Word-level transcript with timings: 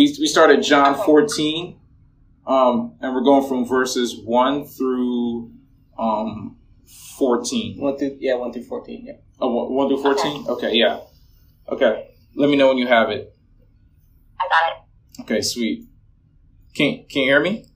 We 0.00 0.16
we 0.18 0.26
started 0.28 0.62
John 0.62 0.94
14, 0.94 1.78
um, 2.46 2.94
and 3.02 3.14
we're 3.14 3.20
going 3.22 3.46
from 3.46 3.66
verses 3.66 4.16
one 4.16 4.64
through 4.64 5.52
um, 5.98 6.56
14. 7.18 7.78
One 7.78 7.98
through 7.98 8.16
yeah, 8.18 8.36
one 8.36 8.50
through 8.50 8.62
fourteen. 8.62 9.04
Yeah. 9.04 9.16
One 9.36 9.88
through 9.88 10.02
14? 10.02 10.46
Okay, 10.48 10.72
yeah. 10.72 11.00
Okay. 11.68 12.14
Let 12.34 12.48
me 12.48 12.56
know 12.56 12.68
when 12.68 12.78
you 12.78 12.86
have 12.86 13.10
it. 13.10 13.34
I 14.40 14.48
got 14.48 14.72
it. 14.72 15.22
Okay, 15.22 15.42
sweet. 15.42 15.86
Can 16.74 17.04
can 17.10 17.22
you 17.22 17.28
hear 17.28 17.40
me? 17.40 17.66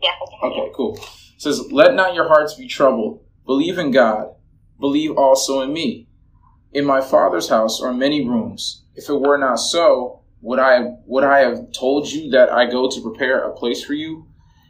Yes, 0.00 0.14
I 0.22 0.30
can 0.30 0.52
hear 0.52 0.56
you. 0.56 0.62
Okay, 0.66 0.72
cool. 0.76 0.98
It 0.98 1.42
says, 1.42 1.72
Let 1.72 1.94
not 1.94 2.14
your 2.14 2.28
hearts 2.28 2.54
be 2.54 2.68
troubled. 2.68 3.24
Believe 3.44 3.76
in 3.78 3.90
God. 3.90 4.36
Believe 4.78 5.16
also 5.16 5.62
in 5.62 5.72
me. 5.72 6.06
In 6.72 6.84
my 6.84 7.00
father's 7.00 7.48
house 7.48 7.82
are 7.82 7.92
many 7.92 8.24
rooms. 8.24 8.84
If 8.94 9.08
it 9.08 9.20
were 9.20 9.36
not 9.36 9.56
so, 9.56 10.17
would 10.40 10.58
I 10.58 10.96
would 11.06 11.24
I 11.24 11.40
have 11.40 11.72
told 11.72 12.08
you 12.10 12.30
that 12.30 12.50
I 12.50 12.70
go 12.70 12.88
to 12.88 13.02
prepare 13.02 13.40
a 13.40 13.54
place 13.54 13.84
for 13.84 13.94
you? 13.94 14.26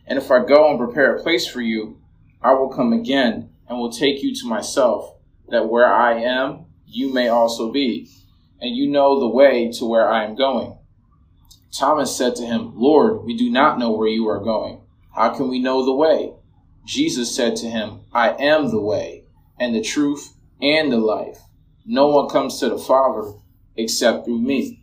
And 0.07 0.19
if 0.19 0.31
I 0.31 0.45
go 0.45 0.71
and 0.71 0.79
prepare 0.79 1.15
a 1.15 1.23
place 1.23 1.47
for 1.47 1.61
you, 1.61 2.01
I 2.41 2.55
will 2.55 2.69
come 2.69 2.93
again 2.93 3.51
and 3.69 3.79
will 3.79 3.93
take 3.93 4.23
you 4.23 4.35
to 4.35 4.47
myself, 4.47 5.15
that 5.49 5.69
where 5.69 5.93
I 5.93 6.21
am, 6.21 6.67
you 6.87 7.13
may 7.13 7.29
also 7.29 7.71
be. 7.71 8.09
And 8.61 8.75
you 8.75 8.89
know 8.89 9.21
the 9.21 9.29
way 9.29 9.71
to 9.73 9.85
where 9.85 10.11
I 10.11 10.25
am 10.25 10.35
going. 10.35 10.79
Thomas 11.71 12.17
said 12.17 12.35
to 12.37 12.47
him, 12.47 12.73
Lord, 12.75 13.25
we 13.25 13.37
do 13.37 13.51
not 13.51 13.79
know 13.79 13.93
where 13.93 14.09
you 14.09 14.27
are 14.29 14.43
going. 14.43 14.81
How 15.15 15.29
can 15.31 15.49
we 15.49 15.59
know 15.59 15.85
the 15.85 15.95
way? 15.95 16.33
Jesus 16.87 17.37
said 17.37 17.55
to 17.57 17.67
him, 17.67 18.01
I 18.13 18.31
am 18.31 18.71
the 18.71 18.81
way, 18.81 19.25
and 19.61 19.75
the 19.75 19.83
truth, 19.83 20.33
and 20.63 20.91
the 20.91 20.97
life. 20.97 21.39
No 21.85 22.09
one 22.09 22.29
comes 22.29 22.59
to 22.61 22.69
the 22.69 22.79
Father 22.79 23.33
except 23.77 24.25
through 24.25 24.41
me. 24.41 24.83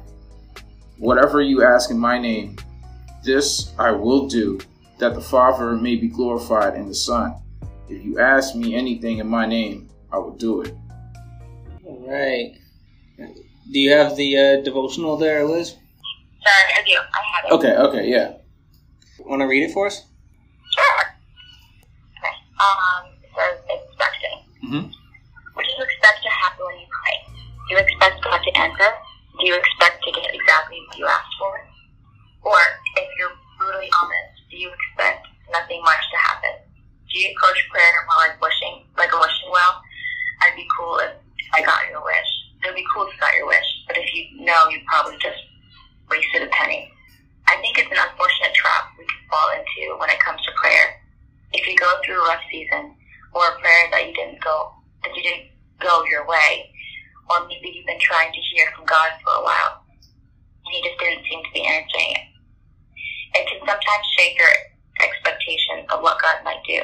Whatever 1.01 1.41
you 1.41 1.63
ask 1.63 1.89
in 1.89 1.97
my 1.97 2.19
name, 2.19 2.57
this 3.23 3.73
I 3.79 3.89
will 3.89 4.27
do, 4.27 4.59
that 4.99 5.15
the 5.15 5.21
Father 5.21 5.75
may 5.75 5.95
be 5.95 6.07
glorified 6.07 6.75
in 6.75 6.87
the 6.87 6.93
Son. 6.93 7.33
If 7.89 8.05
you 8.05 8.19
ask 8.19 8.53
me 8.53 8.75
anything 8.75 9.17
in 9.17 9.27
my 9.27 9.47
name, 9.47 9.89
I 10.13 10.19
will 10.19 10.37
do 10.37 10.61
it. 10.61 10.75
All 11.83 12.05
right. 12.07 12.53
Do 13.17 13.79
you 13.79 13.91
have 13.93 14.15
the 14.15 14.37
uh, 14.37 14.61
devotional 14.61 15.17
there, 15.17 15.43
Liz? 15.43 15.69
Sorry, 15.69 16.69
I 16.77 16.83
do. 16.85 16.93
I 16.93 17.21
have 17.33 17.45
it. 17.45 17.51
Okay, 17.55 17.75
okay, 17.77 18.07
yeah. 18.07 18.33
Want 19.25 19.41
to 19.41 19.47
read 19.47 19.63
it 19.63 19.73
for 19.73 19.87
us? 19.87 20.05
Sure. 20.69 21.01
Okay. 22.19 22.35
Um, 22.61 23.09
it 23.23 23.29
says 23.35 23.59
expecting. 23.89 24.69
hmm 24.69 24.87
What 25.55 25.65
do 25.65 25.71
you 25.75 25.83
expect 25.83 26.21
to 26.21 26.29
happen 26.29 26.63
when 26.63 26.77
you 26.77 26.85
pray? 26.93 27.33
Do 27.67 27.73
you 27.73 27.77
expect 27.79 28.23
God 28.23 28.39
to 28.43 28.57
answer? 28.59 28.93
Do 29.41 29.49
you 29.49 29.57
expect 29.57 30.05
to 30.05 30.11
get 30.13 30.29
exactly 30.37 30.77
what 30.85 30.97
you 31.01 31.09
asked 31.09 31.33
for? 31.41 31.57
Or, 32.45 32.61
if 33.01 33.09
you're 33.17 33.33
brutally 33.57 33.89
honest, 33.89 34.37
do 34.53 34.57
you 34.57 34.69
expect 34.69 35.25
nothing 35.49 35.81
much 35.81 35.97
to 36.13 36.17
happen? 36.21 36.61
Do 37.09 37.17
you 37.17 37.33
approach 37.33 37.57
prayer 37.73 38.05
more 38.05 38.21
like 38.21 38.37
wishing, 38.37 38.85
like 39.01 39.09
a 39.09 39.17
wishing 39.17 39.49
well? 39.49 39.81
I'd 40.45 40.53
be 40.53 40.69
cool 40.77 41.01
if 41.01 41.17
I 41.57 41.65
got 41.65 41.89
your 41.89 42.05
wish. 42.05 42.29
It 42.61 42.69
would 42.69 42.77
be 42.77 42.85
cool 42.93 43.09
if 43.09 43.17
you 43.17 43.19
got 43.19 43.33
your 43.33 43.49
wish, 43.49 43.65
but 43.89 43.97
if 43.97 44.05
you 44.13 44.45
know, 44.45 44.69
you 44.69 44.77
probably 44.85 45.17
just 45.17 45.41
wasted 46.05 46.45
a 46.45 46.51
penny. 46.53 46.93
I 47.49 47.57
think 47.65 47.81
it's 47.81 47.89
an 47.89 47.97
unfortunate 47.97 48.53
trap 48.53 48.93
we 48.93 49.09
can 49.09 49.25
fall 49.25 49.49
into 49.57 49.97
when 49.97 50.13
it 50.13 50.21
comes 50.21 50.45
to 50.45 50.53
prayer. 50.53 51.01
If 51.49 51.65
you 51.65 51.73
go 51.81 51.89
through 52.05 52.21
a 52.21 52.27
rough 52.29 52.45
season, 52.53 52.93
or 53.33 53.41
a 53.41 53.57
prayer 53.57 53.89
that 53.89 54.05
you 54.05 54.13
didn't 54.13 54.37
go, 54.45 54.69
that 55.01 55.17
you 55.17 55.23
didn't 55.25 55.49
go 55.81 56.05
your 56.05 56.29
way, 56.29 56.69
or 57.31 57.47
maybe 57.47 57.71
you've 57.71 57.87
been 57.87 57.99
trying 57.99 58.31
to 58.33 58.41
hear 58.51 58.67
from 58.75 58.85
God 58.85 59.11
for 59.23 59.31
a 59.39 59.43
while, 59.43 59.87
and 60.65 60.71
He 60.75 60.83
just 60.83 60.99
didn't 60.99 61.23
seem 61.23 61.39
to 61.43 61.53
be 61.53 61.63
answering 61.63 62.11
it. 62.19 62.27
It 63.39 63.47
can 63.47 63.59
sometimes 63.63 64.05
shake 64.19 64.37
your 64.37 64.51
expectations 64.99 65.87
of 65.89 66.03
what 66.03 66.21
God 66.21 66.43
might 66.43 66.63
do, 66.67 66.83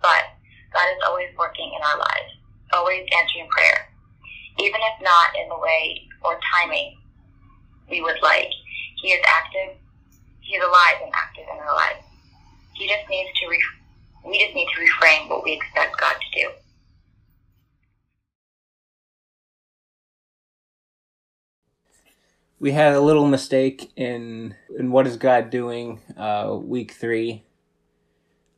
but 0.00 0.24
God 0.72 0.86
is 0.94 1.02
always 1.06 1.34
working 1.36 1.66
in 1.74 1.82
our 1.82 1.98
lives, 1.98 2.30
always 2.72 3.06
answering 3.18 3.50
prayer, 3.50 3.90
even 4.58 4.78
if 4.78 4.96
not 5.02 5.34
in 5.34 5.48
the 5.48 5.58
way 5.58 6.06
or 6.22 6.38
timing 6.54 6.98
we 7.90 8.00
would 8.00 8.22
like. 8.22 8.50
He 9.02 9.08
is 9.10 9.22
active. 9.26 9.76
He 10.40 10.56
is 10.56 10.62
alive 10.62 11.02
and 11.02 11.12
active 11.14 11.44
in 11.52 11.58
our 11.58 11.74
lives. 11.74 12.06
He 12.74 12.86
just 12.86 13.08
needs 13.10 13.30
to. 13.40 13.48
Re- 13.48 13.76
we 14.26 14.38
just 14.38 14.54
need 14.54 14.68
to 14.68 14.80
reframe 14.80 15.28
what 15.30 15.42
we 15.42 15.52
expect 15.52 15.98
God 15.98 16.14
to 16.14 16.40
do. 16.42 16.48
We 22.60 22.72
had 22.72 22.92
a 22.92 23.00
little 23.00 23.26
mistake 23.26 23.90
in 23.96 24.54
in 24.78 24.92
what 24.92 25.06
is 25.06 25.16
God 25.16 25.50
doing 25.50 26.00
uh, 26.16 26.56
week 26.60 26.92
three 26.92 27.42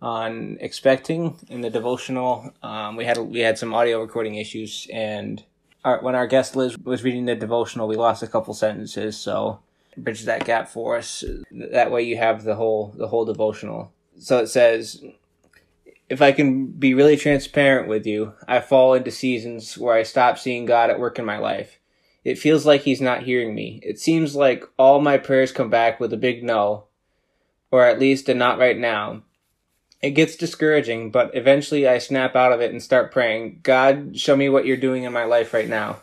on 0.03 0.59
expecting 0.61 1.39
in 1.49 1.61
the 1.61 1.71
devotional. 1.71 2.53
Um, 2.65 2.97
we 2.97 3.05
had 3.05 3.17
we 3.19 3.41
had 3.41 3.59
some 3.59 3.73
audio 3.73 4.01
recording 4.01 4.35
issues, 4.35 4.89
and 4.93 5.45
our, 5.85 6.03
when 6.03 6.17
our 6.17 6.27
guest 6.27 6.57
Liz 6.57 6.77
was 6.79 7.05
reading 7.05 7.27
the 7.27 7.37
devotional, 7.37 7.87
we 7.87 7.95
lost 7.95 8.25
a 8.25 8.27
couple 8.27 8.53
sentences. 8.55 9.17
So 9.17 9.61
bridge 9.97 10.25
that 10.25 10.45
gap 10.45 10.69
for 10.69 10.97
us. 10.97 11.23
That 11.53 11.93
way, 11.93 12.03
you 12.03 12.17
have 12.17 12.43
the 12.43 12.57
whole 12.57 12.93
the 12.99 13.07
whole 13.07 13.25
devotional. 13.25 13.93
So 14.19 14.39
it 14.39 14.49
says. 14.49 15.03
If 16.09 16.21
I 16.21 16.33
can 16.33 16.67
be 16.67 16.93
really 16.93 17.17
transparent 17.17 17.89
with 17.89 18.05
you, 18.05 18.35
I 18.47 18.61
fall 18.61 18.93
into 18.93 19.11
seasons 19.11 19.79
where 19.79 19.95
I 19.95 20.03
stop 20.03 20.37
seeing 20.37 20.67
God 20.67 20.91
at 20.91 21.01
work 21.01 21.19
in 21.19 21.25
my 21.25 21.39
life. 21.39 21.79
It 22.25 22.39
feels 22.39 22.65
like 22.65 22.83
he's 22.83 23.01
not 23.01 23.25
hearing 23.25 23.55
me. 23.55 23.81
It 23.83 23.99
seems 23.99 24.37
like 24.37 24.65
all 24.79 25.01
my 25.01 25.19
prayers 25.19 25.51
come 25.51 25.71
back 25.71 25.99
with 25.99 26.13
a 26.13 26.17
big 26.17 26.45
no, 26.45 26.85
or 27.71 27.85
at 27.85 27.99
least 27.99 28.29
a 28.29 28.35
not 28.35 28.59
right 28.59 28.79
now. 28.79 29.23
It 30.01 30.11
gets 30.11 30.37
discouraging, 30.37 31.11
but 31.11 31.31
eventually 31.35 31.87
I 31.87 31.99
snap 31.99 32.35
out 32.37 32.53
of 32.53 32.61
it 32.61 32.73
and 32.73 32.83
start 32.83 33.13
praying, 33.13 33.61
God, 33.63 34.19
show 34.19 34.37
me 34.37 34.49
what 34.49 34.67
you're 34.67 34.77
doing 34.77 35.05
in 35.05 35.13
my 35.13 35.25
life 35.25 35.53
right 35.53 35.69
now. 35.69 36.01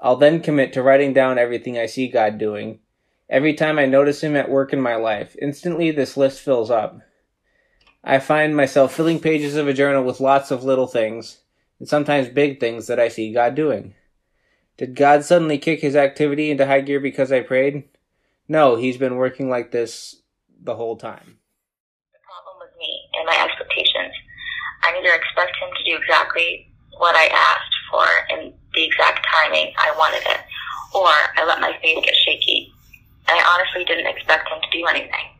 I'll 0.00 0.16
then 0.16 0.40
commit 0.40 0.72
to 0.72 0.82
writing 0.82 1.12
down 1.12 1.38
everything 1.38 1.78
I 1.78 1.86
see 1.86 2.08
God 2.08 2.38
doing. 2.38 2.80
Every 3.30 3.54
time 3.54 3.78
I 3.78 3.86
notice 3.86 4.22
him 4.22 4.34
at 4.36 4.50
work 4.50 4.72
in 4.72 4.80
my 4.80 4.96
life, 4.96 5.36
instantly 5.40 5.90
this 5.90 6.16
list 6.16 6.40
fills 6.40 6.70
up. 6.70 7.00
I 8.04 8.18
find 8.18 8.56
myself 8.56 8.94
filling 8.94 9.20
pages 9.20 9.56
of 9.56 9.68
a 9.68 9.72
journal 9.72 10.04
with 10.04 10.20
lots 10.20 10.50
of 10.50 10.64
little 10.64 10.88
things, 10.88 11.38
and 11.78 11.88
sometimes 11.88 12.28
big 12.28 12.60
things 12.60 12.88
that 12.88 12.98
I 12.98 13.08
see 13.08 13.32
God 13.32 13.54
doing. 13.54 13.94
Did 14.78 14.96
God 14.96 15.24
suddenly 15.24 15.58
kick 15.58 15.80
his 15.80 15.94
activity 15.94 16.50
into 16.50 16.66
high 16.66 16.80
gear 16.80 17.00
because 17.00 17.30
I 17.30 17.40
prayed? 17.40 17.84
No, 18.48 18.76
he's 18.76 18.96
been 18.96 19.16
working 19.16 19.48
like 19.48 19.70
this 19.70 20.22
the 20.62 20.76
whole 20.76 20.96
time. 20.96 21.38
The 22.12 22.18
problem 22.24 22.56
was 22.58 22.70
me 22.78 23.00
and 23.14 23.26
my 23.26 23.36
expectations. 23.44 24.14
I 24.82 24.96
either 24.98 25.14
expect 25.14 25.56
him 25.56 25.68
to 25.76 25.84
do 25.84 25.96
exactly 25.96 26.72
what 26.98 27.14
I 27.14 27.26
asked 27.26 27.76
for 27.90 28.06
in 28.34 28.52
the 28.74 28.84
exact 28.84 29.26
timing 29.28 29.72
I 29.78 29.92
wanted 29.96 30.22
it, 30.24 30.40
or 30.94 31.08
I 31.08 31.44
let 31.46 31.60
my 31.60 31.76
faith 31.82 32.04
get 32.04 32.14
shaky. 32.24 32.72
And 33.28 33.38
I 33.38 33.44
honestly 33.44 33.84
didn't 33.84 34.06
expect 34.06 34.48
him 34.48 34.58
to 34.60 34.78
do 34.78 34.86
anything. 34.86 35.36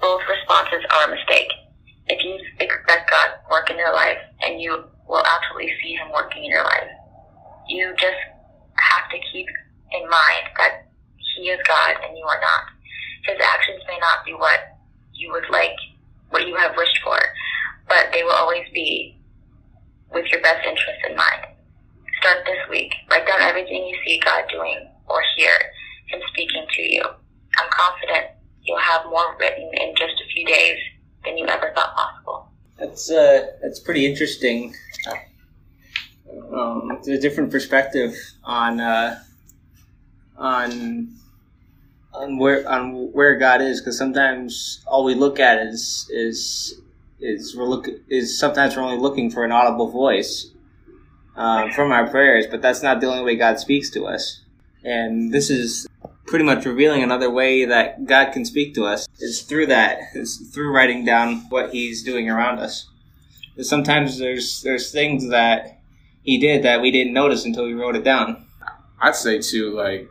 Both 0.00 0.22
responses 0.28 0.84
are 0.90 1.08
a 1.08 1.16
mistake. 1.16 1.50
If 2.08 2.22
you 2.22 2.38
expect 2.60 3.10
God 3.10 3.26
to 3.26 3.50
work 3.50 3.70
in 3.70 3.78
your 3.78 3.92
life, 3.92 4.18
and 4.42 4.60
you 4.60 4.84
will 5.08 5.24
absolutely 5.24 5.72
see 5.82 5.94
him 5.94 6.10
working 6.12 6.44
in 6.44 6.50
your 6.50 6.64
life, 6.64 6.90
you 7.68 7.94
just 7.98 8.18
have 8.92 9.10
to 9.10 9.18
keep 9.32 9.46
in 9.92 10.08
mind 10.08 10.44
that 10.58 10.88
he 11.36 11.48
is 11.48 11.60
God 11.66 11.96
and 12.04 12.16
you 12.16 12.24
are 12.24 12.40
not. 12.40 12.64
His 13.24 13.38
actions 13.40 13.82
may 13.88 13.98
not 13.98 14.24
be 14.24 14.34
what 14.34 14.78
you 15.14 15.32
would 15.32 15.48
like, 15.50 15.76
what 16.30 16.46
you 16.46 16.56
have 16.56 16.76
wished 16.76 16.98
for, 17.04 17.18
but 17.88 18.10
they 18.12 18.22
will 18.22 18.32
always 18.32 18.66
be 18.74 19.18
with 20.12 20.26
your 20.26 20.40
best 20.42 20.66
interest 20.66 21.00
in 21.08 21.16
mind. 21.16 21.46
Start 22.20 22.44
this 22.44 22.68
week. 22.70 22.92
Write 23.10 23.26
down 23.26 23.40
everything 23.40 23.86
you 23.86 23.96
see 24.04 24.20
God 24.24 24.44
doing 24.50 24.88
or 25.08 25.22
hear 25.36 25.52
Him 26.08 26.20
speaking 26.32 26.66
to 26.76 26.82
you. 26.82 27.02
I'm 27.58 27.70
confident 27.70 28.26
you'll 28.62 28.78
have 28.78 29.04
more 29.06 29.36
written 29.38 29.70
in 29.74 29.94
just 29.96 30.14
a 30.20 30.32
few 30.32 30.46
days 30.46 30.78
than 31.24 31.38
you 31.38 31.46
ever 31.46 31.72
thought 31.74 31.94
possible. 31.94 32.48
That's 32.78 33.10
uh, 33.10 33.46
that's 33.62 33.80
pretty 33.80 34.06
interesting. 34.06 34.74
A 37.06 37.18
different 37.18 37.50
perspective 37.50 38.14
on 38.44 38.78
uh, 38.78 39.18
on 40.36 41.08
on 42.14 42.38
where 42.38 42.68
on 42.68 43.12
where 43.12 43.36
God 43.36 43.60
is, 43.60 43.80
because 43.80 43.98
sometimes 43.98 44.82
all 44.86 45.04
we 45.04 45.14
look 45.14 45.40
at 45.40 45.58
is 45.58 46.08
is 46.10 46.80
is 47.20 47.56
we're 47.56 47.64
look 47.64 47.88
is 48.08 48.38
sometimes 48.38 48.76
we're 48.76 48.82
only 48.82 48.98
looking 48.98 49.30
for 49.30 49.44
an 49.44 49.52
audible 49.52 49.90
voice 49.90 50.50
um, 51.36 51.72
from 51.72 51.90
our 51.90 52.08
prayers, 52.08 52.46
but 52.50 52.62
that's 52.62 52.82
not 52.82 53.00
the 53.00 53.08
only 53.08 53.24
way 53.24 53.36
God 53.36 53.58
speaks 53.58 53.90
to 53.90 54.06
us. 54.06 54.40
And 54.84 55.32
this 55.32 55.50
is 55.50 55.88
pretty 56.26 56.44
much 56.44 56.64
revealing 56.64 57.02
another 57.02 57.30
way 57.30 57.64
that 57.64 58.06
God 58.06 58.32
can 58.32 58.44
speak 58.44 58.74
to 58.74 58.84
us 58.84 59.06
is 59.18 59.42
through 59.42 59.66
that, 59.66 59.98
is 60.14 60.38
through 60.52 60.72
writing 60.72 61.04
down 61.04 61.48
what 61.48 61.70
He's 61.70 62.02
doing 62.02 62.30
around 62.30 62.58
us. 62.58 62.88
Sometimes 63.60 64.18
there's 64.18 64.62
there's 64.62 64.92
things 64.92 65.28
that 65.28 65.81
He 66.22 66.38
did 66.38 66.62
that 66.64 66.80
we 66.80 66.90
didn't 66.90 67.12
notice 67.12 67.44
until 67.44 67.66
we 67.66 67.74
wrote 67.74 67.96
it 67.96 68.04
down. 68.04 68.46
I'd 69.00 69.16
say 69.16 69.40
too, 69.40 69.74
like 69.74 70.08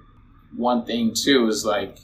one 0.55 0.85
thing 0.85 1.13
too 1.13 1.47
is 1.47 1.65
like 1.65 1.97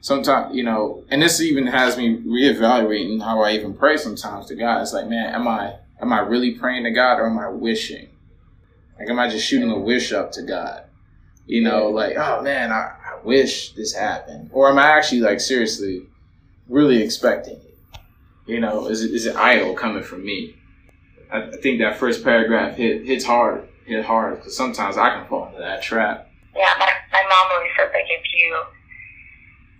sometimes 0.00 0.54
you 0.54 0.62
know, 0.62 1.04
and 1.10 1.20
this 1.20 1.40
even 1.40 1.66
has 1.66 1.96
me 1.96 2.18
reevaluating 2.18 3.22
how 3.22 3.42
I 3.42 3.52
even 3.52 3.74
pray 3.74 3.96
sometimes 3.96 4.46
to 4.46 4.54
God. 4.54 4.82
It's 4.82 4.92
like, 4.92 5.08
man, 5.08 5.34
am 5.34 5.48
I 5.48 5.76
am 6.00 6.12
I 6.12 6.20
really 6.20 6.52
praying 6.52 6.84
to 6.84 6.90
God 6.90 7.18
or 7.18 7.26
am 7.26 7.38
I 7.38 7.48
wishing? 7.48 8.08
Like, 8.98 9.08
am 9.08 9.18
I 9.18 9.28
just 9.28 9.46
shooting 9.46 9.70
a 9.70 9.78
wish 9.78 10.12
up 10.12 10.30
to 10.32 10.42
God? 10.42 10.84
You 11.46 11.62
know, 11.62 11.88
like, 11.88 12.16
oh 12.16 12.40
man, 12.42 12.70
I, 12.70 12.92
I 13.04 13.24
wish 13.24 13.72
this 13.72 13.92
happened, 13.92 14.50
or 14.52 14.70
am 14.70 14.78
I 14.78 14.86
actually 14.86 15.20
like 15.22 15.40
seriously, 15.40 16.06
really 16.68 17.02
expecting 17.02 17.56
it? 17.56 17.76
You 18.46 18.60
know, 18.60 18.86
is 18.86 19.02
it 19.02 19.12
is 19.12 19.26
it 19.26 19.34
idle 19.34 19.74
coming 19.74 20.04
from 20.04 20.24
me? 20.24 20.56
I, 21.32 21.48
I 21.48 21.56
think 21.56 21.80
that 21.80 21.96
first 21.96 22.22
paragraph 22.22 22.76
hit 22.76 23.04
hits 23.06 23.24
hard, 23.24 23.66
hit 23.86 24.04
hard 24.04 24.36
because 24.36 24.56
sometimes 24.56 24.96
I 24.96 25.10
can 25.10 25.26
fall 25.26 25.48
into 25.48 25.58
that 25.58 25.82
trap. 25.82 26.28
Yeah, 26.54 26.74
my, 26.78 26.92
my 27.10 27.24
mom 27.24 27.56
always 27.56 27.72
said 27.76 27.88
like 27.92 28.04
if 28.06 28.22
you 28.36 28.60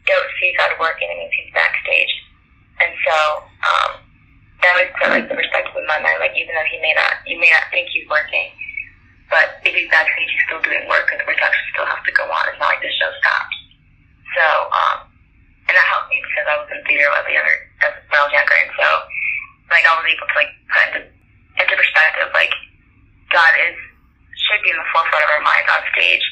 don't 0.09 0.31
see 0.41 0.55
God 0.57 0.73
working, 0.81 1.09
it 1.13 1.19
means 1.21 1.35
He's 1.37 1.53
backstage. 1.53 2.13
And 2.81 2.91
so 3.05 3.17
um, 3.45 3.91
that 4.65 4.73
always 4.75 4.91
put 4.97 5.13
like 5.13 5.29
the 5.29 5.37
perspective 5.37 5.77
in 5.77 5.87
my 5.87 6.01
mind. 6.01 6.19
Like 6.19 6.35
even 6.35 6.57
though 6.57 6.69
He 6.73 6.81
may 6.81 6.97
not, 6.97 7.21
you 7.29 7.37
may 7.37 7.53
not 7.53 7.69
think 7.69 7.93
He's 7.93 8.09
working, 8.09 8.49
but 9.29 9.61
if 9.63 9.77
He's 9.77 9.93
backstage, 9.93 10.33
He's 10.33 10.45
still 10.49 10.65
doing 10.65 10.89
work, 10.89 11.13
and 11.13 11.21
the 11.21 11.29
production 11.29 11.65
still 11.77 11.87
has 11.87 12.01
to 12.03 12.13
go 12.17 12.25
on. 12.27 12.43
It's 12.49 12.59
not 12.59 12.73
like 12.73 12.83
the 12.83 12.91
show 12.97 13.13
stops. 13.21 13.57
So, 14.33 14.47
um, 14.73 14.99
and 15.69 15.77
that 15.77 15.87
helped 15.93 16.09
me 16.09 16.25
because 16.25 16.49
I 16.49 16.57
was 16.57 16.69
in 16.73 16.81
theater 16.89 17.13
when 17.13 17.21
I 17.21 17.25
was 17.29 17.35
younger, 17.37 17.59
when 18.09 18.17
I 18.17 18.25
was 18.25 18.33
younger, 18.33 18.57
and 18.57 18.73
so 18.73 18.89
like 19.71 19.85
I 19.89 19.93
was 19.97 20.05
able 20.09 20.29
to 20.29 20.37
like 20.37 20.53
put 20.69 20.83
into, 20.89 21.01
into 21.57 21.75
perspective 21.77 22.29
like 22.37 22.53
God 23.33 23.53
is 23.69 23.77
should 24.63 24.71
be 24.71 24.71
in 24.71 24.79
the 24.79 24.91
forefront 24.95 25.27
of 25.27 25.31
our 25.35 25.43
minds 25.43 25.67
on 25.75 25.83
stage, 25.91 26.23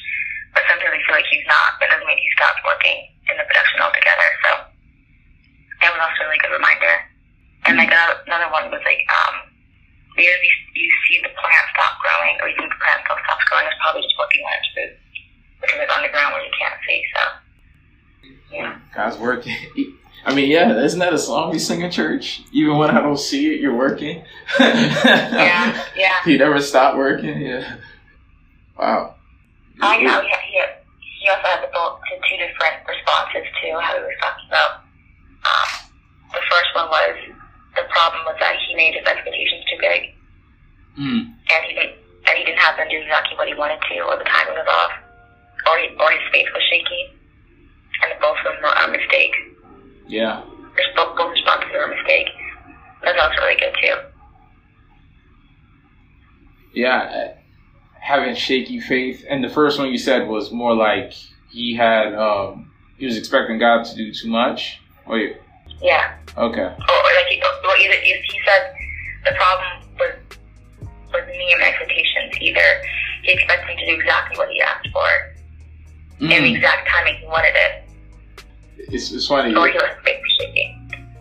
but 0.55 0.62
sometimes 0.71 0.94
we 0.94 1.03
feel 1.03 1.19
like 1.19 1.27
He's 1.27 1.47
not. 1.50 1.82
That 1.82 1.91
doesn't 1.91 2.06
mean 2.06 2.23
He 2.23 2.31
stops 2.38 2.62
working 2.62 3.11
in 3.27 3.35
the 3.35 3.43
production 3.43 3.82
altogether. 3.82 4.29
So 4.47 4.50
that 5.82 5.91
was 5.91 5.99
also 5.99 6.23
a 6.23 6.27
really 6.31 6.38
good 6.38 6.55
reminder. 6.55 6.94
And 7.67 7.75
like 7.75 7.91
another, 7.91 8.23
another 8.31 8.49
one 8.55 8.71
was 8.71 8.81
like, 8.87 9.03
um, 9.11 9.50
because 10.15 10.38
you, 10.47 10.55
you 10.79 10.91
see 11.11 11.19
the 11.27 11.35
plant 11.35 11.67
stop 11.75 11.99
growing, 11.99 12.38
or 12.41 12.47
you 12.49 12.56
think 12.56 12.71
the 12.71 12.81
plant 12.81 13.03
still 13.03 13.19
stops 13.27 13.44
growing, 13.50 13.67
it's 13.67 13.79
probably 13.82 14.03
just 14.06 14.17
working 14.17 14.43
on 14.47 14.55
its 14.56 14.71
food, 14.73 14.93
which 15.61 15.71
is 15.75 15.79
like 15.82 15.91
underground 15.91 16.38
where 16.38 16.44
you 16.47 16.55
can't 16.55 16.79
see. 16.87 17.00
So 17.11 17.23
yeah, 18.55 18.79
God's 18.94 19.19
working. 19.19 19.59
I 20.25 20.35
mean, 20.35 20.50
yeah, 20.50 20.77
isn't 20.77 20.99
that 20.99 21.15
a 21.15 21.19
song 21.19 21.50
we 21.50 21.59
sing 21.59 21.81
in 21.81 21.91
church? 21.91 22.43
Even 22.53 22.77
when 22.77 22.91
I 22.91 23.00
don't 23.00 23.19
see 23.19 23.55
it, 23.55 23.61
you're 23.61 23.77
working. 23.77 24.23
yeah, 24.61 25.82
yeah. 25.97 26.17
He 26.27 26.37
never 26.37 26.61
stopped 26.61 26.99
working. 26.99 27.41
Yeah. 27.41 27.77
Wow. 28.81 29.15
I 29.85 30.00
know. 30.00 30.25
Yeah, 30.25 30.41
he, 30.49 30.56
he 31.21 31.29
also 31.29 31.44
had 31.44 31.61
the 31.61 31.69
both 31.69 32.00
to 32.09 32.17
two 32.25 32.37
different 32.41 32.81
responses 32.88 33.44
to 33.44 33.67
how 33.77 33.93
he 33.93 34.00
was 34.00 34.17
talking 34.25 34.49
about. 34.49 34.73
Um, 35.44 35.69
the 36.32 36.41
first 36.49 36.71
one 36.75 36.88
was 36.88 37.17
the 37.77 37.85
problem 37.93 38.25
was 38.25 38.37
that 38.41 38.56
he 38.65 38.75
made 38.75 38.97
his 38.97 39.05
expectations 39.05 39.65
too 39.69 39.79
big, 39.81 40.00
Mm. 40.99 41.23
and 41.32 41.61
he 41.69 41.73
didn't, 41.77 41.97
and 42.27 42.35
he 42.37 42.44
didn't 42.44 42.59
happen 42.59 42.85
to 42.85 42.91
do 42.91 43.00
exactly 43.00 43.37
what 43.37 43.47
he 43.49 43.55
wanted 43.55 43.79
to, 43.88 44.00
or 44.00 44.17
the 44.19 44.25
timing 44.25 44.56
was 44.59 44.67
off, 44.69 44.93
or 45.69 45.79
he, 45.79 45.87
or 46.00 46.11
his 46.11 46.25
faith 46.32 46.49
was 46.53 46.62
shaky, 46.69 47.15
and 48.03 48.12
both 48.21 48.37
of 48.44 48.53
them 48.53 48.62
were 48.65 48.75
a 48.75 48.88
mistake. 48.91 49.32
Yeah. 50.09 50.43
There's 50.75 50.93
both, 50.97 51.17
both 51.17 51.31
responses 51.31 51.71
were 51.73 51.85
a 51.85 51.94
mistake. 51.97 52.27
That's 53.05 53.19
also 53.21 53.37
really 53.47 53.61
good 53.61 53.75
too. 53.81 53.97
Yeah. 56.75 57.35
Having 58.10 58.34
shaky 58.34 58.80
faith, 58.80 59.24
and 59.30 59.42
the 59.44 59.48
first 59.48 59.78
one 59.78 59.88
you 59.92 59.96
said 59.98 60.26
was 60.26 60.50
more 60.50 60.74
like 60.74 61.12
he 61.48 61.76
had 61.76 62.12
um 62.14 62.72
he 62.98 63.06
was 63.06 63.16
expecting 63.16 63.56
God 63.58 63.84
to 63.84 63.94
do 63.94 64.12
too 64.12 64.28
much. 64.28 64.80
Wait. 65.06 65.36
Yeah. 65.80 66.16
Okay. 66.36 66.60
Or, 66.60 66.66
or 66.70 67.10
like 67.18 67.26
he, 67.28 67.40
well, 67.62 67.76
either 67.80 67.94
he 68.02 68.12
he 68.32 68.40
said 68.44 68.74
the 69.24 69.30
problem 69.36 69.70
was 70.00 70.12
was 71.12 71.22
me 71.28 71.52
and 71.52 71.60
my 71.60 71.68
expectations. 71.68 72.34
Either 72.40 72.82
he 73.22 73.32
expected 73.32 73.66
me 73.68 73.76
to 73.84 73.86
do 73.92 74.00
exactly 74.00 74.36
what 74.38 74.48
he 74.50 74.60
asked 74.60 74.88
for 74.92 75.06
in 76.20 76.26
the 76.28 76.34
Mm. 76.34 76.56
exact 76.56 76.88
timing 76.88 77.14
he 77.20 77.26
wanted 77.26 77.54
it, 77.54 77.84
It's 78.92 79.12
it's 79.12 79.28
funny. 79.28 79.54
or 79.54 79.68
he 79.68 79.74
was 79.74 79.84
shaky. 80.40 80.76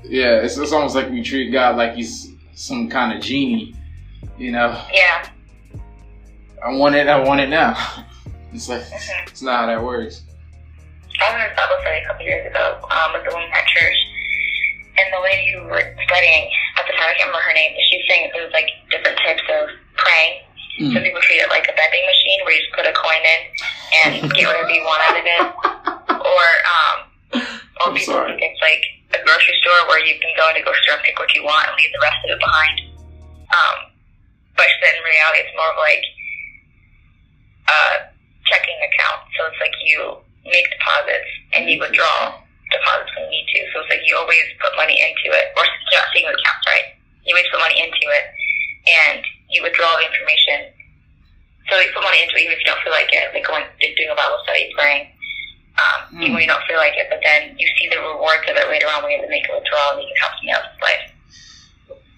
Yeah. 0.06 0.41
It's 0.41 0.57
it's 0.57 0.71
almost 0.71 0.95
like 0.95 1.09
we 1.12 1.21
treat 1.21 1.51
God 1.51 1.75
like 1.77 1.94
he's 1.94 2.31
some 2.56 2.89
kind 2.89 3.15
of 3.15 3.24
genie. 3.24 3.75
You 4.39 4.51
know. 4.53 4.84
Yeah. 4.91 5.29
I 6.63 6.75
want 6.75 6.96
it. 6.96 7.08
I 7.08 7.20
want 7.20 7.42
it 7.42 7.50
now. 7.50 7.75
It's 8.50 8.66
like 8.66 8.82
it's 9.30 9.46
not 9.46 9.62
how 9.62 9.66
that 9.70 9.78
works. 9.78 10.25
I 11.22 11.30
to 11.38 11.54
Bible 11.54 11.78
study 11.86 12.01
a 12.01 12.06
couple 12.10 12.25
years 12.25 12.50
ago 12.50 12.82
um, 12.89 13.13
with 13.13 13.22
the 13.22 13.30
woman 13.30 13.46
at 13.54 13.62
church, 13.70 14.00
and 14.98 15.06
the 15.13 15.22
lady 15.22 15.54
who 15.54 15.70
was 15.70 15.86
studying 16.10 16.50
at 16.74 16.89
the 16.89 16.98
time, 16.98 17.12
I 17.12 17.16
can't 17.20 17.30
remember 17.30 17.46
her 17.46 17.54
name, 17.54 17.78
but 17.78 17.84
she 17.86 18.01
was 18.01 18.06
saying 18.10 18.34
there 18.34 18.42
was 18.42 18.56
like 18.58 18.74
different 18.89 19.22
types 19.22 19.46
of 19.54 19.70
praying. 20.01 20.34
Mm. 20.82 20.98
Some 20.98 21.04
people 21.06 21.22
treat 21.22 21.46
it 21.46 21.50
like 21.54 21.70
a 21.70 21.78
vending 21.78 22.01
machine 22.10 22.39
where 22.42 22.58
you 22.58 22.62
just 22.66 22.74
put 22.74 22.89
a 22.89 22.96
coin 22.98 23.22
in 23.22 23.42
and 24.01 24.12
get 24.38 24.50
whatever 24.50 24.74
you 24.74 24.82
want 24.82 25.01
out 25.06 25.13
of 25.13 25.25
it, 25.30 25.46
or 26.25 26.46
um, 26.66 26.98
or 27.86 27.92
I'm 27.92 27.94
people 27.94 28.18
sorry. 28.18 28.34
think 28.34 28.50
it's 28.50 28.63
like 28.66 28.82
a 29.13 29.22
grocery 29.22 29.62
store 29.62 29.94
where 29.94 30.01
you 30.01 30.18
can 30.18 30.34
go 30.34 30.50
into 30.50 30.63
a 30.63 30.66
grocery 30.66 30.89
store 30.89 30.98
and 30.98 31.06
pick 31.06 31.22
what 31.22 31.30
you 31.38 31.46
want 31.46 31.70
and 31.70 31.78
leave 31.78 31.94
the 31.94 32.01
rest 32.01 32.18
of 32.25 32.34
it 32.34 32.42
behind. 32.42 32.75
Um, 33.54 33.78
but 34.58 34.66
she 34.66 34.75
said 34.82 34.98
in 34.98 35.06
reality, 35.06 35.46
it's 35.46 35.54
more 35.54 35.70
of 35.70 35.78
like 35.78 36.01
a 37.70 37.80
checking 38.50 38.80
account. 38.82 39.22
So 39.38 39.46
it's 39.48 39.60
like 39.62 39.76
you 39.86 40.18
make 40.50 40.66
deposits 40.74 41.30
and 41.54 41.70
you 41.70 41.78
withdraw 41.80 42.34
deposits 42.74 43.12
when 43.16 43.30
you 43.30 43.42
need 43.42 43.48
to. 43.54 43.60
So 43.74 43.86
it's 43.86 43.90
like 43.94 44.04
you 44.06 44.18
always 44.18 44.46
put 44.62 44.74
money 44.76 44.98
into 44.98 45.30
it, 45.34 45.54
or 45.58 45.64
not 45.66 46.10
savings 46.14 46.34
accounts, 46.34 46.66
right? 46.66 46.98
You 47.26 47.38
always 47.38 47.50
put 47.54 47.62
money 47.62 47.78
into 47.78 48.06
it 48.10 48.26
and 49.06 49.22
you 49.50 49.62
withdraw 49.62 49.98
the 50.02 50.06
information. 50.10 50.74
So 51.70 51.78
you 51.78 51.94
put 51.94 52.02
money 52.02 52.26
into 52.26 52.34
it 52.38 52.50
even 52.50 52.58
if 52.58 52.62
you 52.66 52.70
don't 52.70 52.82
feel 52.82 52.94
like 52.94 53.10
it, 53.14 53.30
like 53.34 53.46
going 53.46 53.66
doing 53.78 54.10
a 54.10 54.18
Bible 54.18 54.42
study, 54.44 54.74
praying. 54.74 55.14
Um, 55.80 56.00
Hmm. 56.12 56.22
even 56.24 56.34
when 56.36 56.42
you 56.44 56.52
don't 56.52 56.66
feel 56.68 56.82
like 56.82 56.98
it, 56.98 57.08
but 57.08 57.22
then 57.24 57.56
you 57.56 57.68
see 57.80 57.88
the 57.88 58.02
rewards 58.02 58.44
of 58.50 58.58
it 58.58 58.68
later 58.68 58.90
on 58.92 59.00
when 59.04 59.16
you 59.16 59.18
have 59.22 59.26
to 59.26 59.32
make 59.32 59.48
a 59.48 59.54
withdrawal 59.56 59.96
and 59.96 60.04
you 60.04 60.12
can 60.12 60.18
help 60.20 60.34
somebody 60.36 60.52
else's 60.52 60.82
life. 60.82 61.06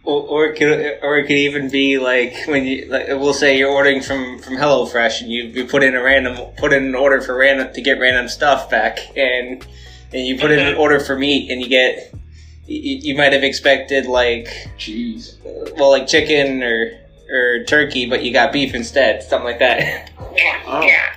Or, 0.04 0.22
or 0.24 0.46
it 0.48 0.58
could, 0.58 0.98
or 1.04 1.18
it 1.20 1.24
could 1.28 1.38
even 1.38 1.70
be 1.70 2.00
like 2.00 2.34
when 2.48 2.66
you, 2.66 2.88
like 2.88 3.08
we'll 3.10 3.36
say 3.36 3.58
you're 3.58 3.70
ordering 3.70 4.02
from 4.02 4.40
from 4.40 4.56
HelloFresh 4.56 5.22
and 5.22 5.32
you, 5.32 5.44
you 5.44 5.66
put 5.66 5.84
in 5.84 5.96
a 5.96 6.02
random, 6.02 6.38
put 6.58 6.74
in 6.74 6.84
an 6.86 6.96
order 6.96 7.22
for 7.22 7.36
random 7.38 7.72
to 7.74 7.82
get 7.82 8.00
random 8.00 8.28
stuff 8.28 8.68
back, 8.70 8.98
and 9.16 9.66
and 10.12 10.26
you 10.26 10.40
put 10.40 10.50
in 10.50 10.58
an 10.60 10.76
order 10.76 11.00
for 11.00 11.16
meat 11.18 11.52
and 11.52 11.62
you 11.62 11.70
get, 11.70 12.14
you, 12.66 12.98
you 12.98 13.16
might 13.16 13.32
have 13.32 13.44
expected 13.44 14.08
like, 14.08 14.48
Jeez. 14.78 15.36
well, 15.78 15.92
like 15.92 16.08
chicken 16.08 16.64
or 16.64 16.92
or 17.32 17.64
turkey, 17.66 18.10
but 18.10 18.24
you 18.24 18.34
got 18.34 18.52
beef 18.52 18.74
instead, 18.74 19.22
something 19.22 19.46
like 19.46 19.60
that. 19.60 20.12
Yeah, 20.36 20.64
Oh. 20.66 20.82
yeah. 20.82 21.14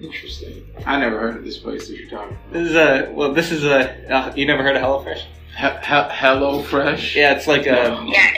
Interesting. 0.00 0.64
I 0.86 0.98
never 0.98 1.18
heard 1.20 1.36
of 1.36 1.44
this 1.44 1.58
place 1.58 1.88
that 1.88 1.96
you're 1.98 2.08
talking 2.08 2.36
about. 2.36 2.52
This 2.52 2.68
is 2.70 2.74
a 2.74 3.10
well, 3.12 3.32
this 3.34 3.50
is 3.52 3.64
a 3.64 4.10
uh, 4.12 4.32
you 4.34 4.46
never 4.46 4.62
heard 4.62 4.76
of 4.76 4.82
HelloFresh? 4.82 5.22
He- 5.58 5.66
he- 5.66 6.12
Hello 6.22 6.62
Fresh. 6.62 7.16
Yeah, 7.18 7.34
it's 7.34 7.50
like 7.50 7.66
a 7.66 7.98
Yeah, 8.06 8.30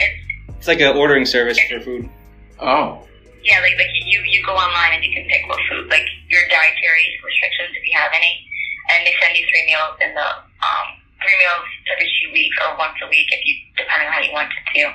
it's 0.49 0.65
it's 0.65 0.67
like 0.67 0.81
an 0.81 0.97
ordering 0.97 1.25
service 1.25 1.57
for 1.69 1.79
food. 1.79 2.09
Oh. 2.57 3.05
Yeah, 3.45 3.61
like 3.61 3.77
like 3.77 3.93
you 3.93 4.21
you 4.25 4.41
go 4.41 4.57
online 4.57 4.97
and 4.97 5.03
you 5.05 5.13
can 5.13 5.29
pick 5.29 5.45
what 5.45 5.61
food, 5.69 5.85
like 5.89 6.05
your 6.29 6.41
dietary 6.49 7.05
restrictions 7.21 7.77
if 7.77 7.85
you 7.85 7.93
have 7.97 8.09
any, 8.13 8.41
and 8.89 9.05
they 9.05 9.13
send 9.21 9.37
you 9.37 9.45
three 9.49 9.65
meals 9.69 9.97
in 10.01 10.13
the 10.17 10.29
um, 10.65 10.87
three 11.21 11.37
meals 11.37 11.65
every 11.93 12.09
two 12.21 12.29
weeks 12.33 12.57
or 12.61 12.73
once 12.77 12.97
a 13.05 13.07
week 13.09 13.29
if 13.29 13.41
you 13.45 13.53
depending 13.77 14.09
on 14.09 14.13
how 14.13 14.21
you 14.21 14.33
want 14.33 14.49
it 14.49 14.65
to. 14.81 14.85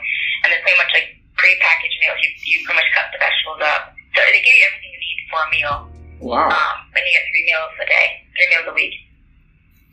And 0.43 0.51
then 0.51 0.59
pretty 0.67 0.79
much 0.79 0.91
like 0.95 1.15
pre-packaged 1.39 1.99
meals, 2.03 2.19
you 2.27 2.31
you 2.43 2.57
pretty 2.67 2.79
much 2.83 2.91
cut 2.95 3.07
the 3.15 3.23
vegetables 3.23 3.63
up. 3.63 3.95
So 4.19 4.23
they 4.35 4.43
give 4.43 4.51
you 4.51 4.67
everything 4.67 4.91
you 4.95 5.03
need 5.03 5.19
for 5.31 5.39
a 5.43 5.49
meal. 5.55 5.75
Wow. 6.27 6.51
Um, 6.51 6.77
and 6.91 7.03
you 7.07 7.13
get 7.15 7.23
three 7.31 7.47
meals 7.47 7.71
a 7.83 7.87
day, 7.87 8.07
three 8.35 8.49
meals 8.51 8.67
a 8.67 8.75
week. 8.75 8.95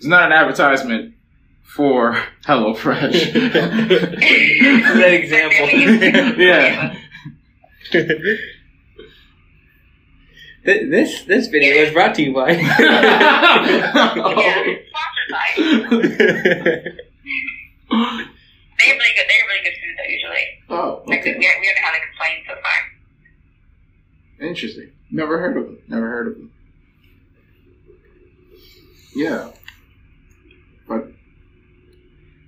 It's 0.01 0.09
not 0.09 0.29
an 0.29 0.33
advertisement 0.33 1.13
for 1.75 2.15
HelloFresh. 2.45 3.33
that 4.93 5.13
example. 5.13 5.69
yeah. 6.39 6.95
Th- 10.65 10.89
This 10.89 11.23
this 11.23 11.47
video 11.47 11.73
is 11.83 11.91
brought 11.93 12.15
to 12.15 12.21
you 12.21 12.33
by. 12.33 12.51
Yeah, 12.51 12.69
sponsored 13.91 14.79
by. 15.31 15.45
They 18.77 18.89
have 18.89 18.97
really 18.97 19.13
good. 19.15 19.27
They 19.27 19.37
have 19.37 19.47
really 19.47 19.63
good 19.63 19.77
food 19.81 19.95
though. 19.97 20.09
Usually, 20.09 20.45
oh, 20.69 21.03
like 21.07 21.19
okay. 21.21 21.33
we, 21.33 21.39
we 21.39 21.45
haven't 21.45 21.83
had 21.83 21.95
a 21.95 21.99
complaint 22.05 22.45
so 22.47 22.53
far. 22.55 24.47
Interesting. 24.47 24.91
Never 25.11 25.39
heard 25.39 25.57
of 25.57 25.63
them. 25.65 25.77
Never 25.87 26.07
heard 26.07 26.27
of 26.27 26.33
them. 26.35 26.51
Yeah. 29.15 29.51